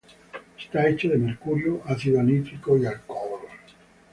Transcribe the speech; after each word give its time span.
Está 0.57 0.87
hecho 0.87 1.09
de 1.09 1.17
mercurio, 1.19 1.83
ácido 1.85 2.23
nítrico 2.23 2.75
y 2.75 2.87
alcohol. 2.87 3.39